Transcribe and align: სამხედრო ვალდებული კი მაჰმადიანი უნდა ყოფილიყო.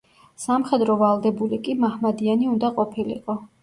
სამხედრო 0.45 0.95
ვალდებული 1.03 1.63
კი 1.69 1.79
მაჰმადიანი 1.85 2.53
უნდა 2.59 2.77
ყოფილიყო. 2.83 3.43